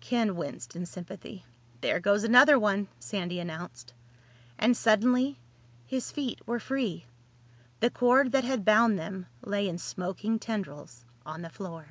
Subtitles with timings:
[0.00, 1.44] Ken winced in sympathy.
[1.80, 3.94] "There goes another one!" Sandy announced.
[4.58, 5.38] And suddenly
[5.86, 7.04] his feet were free.
[7.78, 11.86] The cord that had bound them lay in smoking tendrils on the floor.